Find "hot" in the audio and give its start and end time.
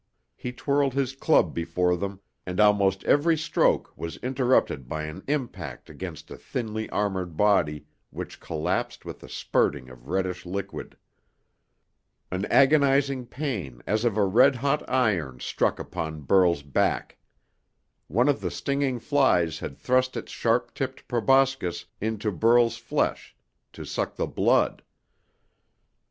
14.55-14.81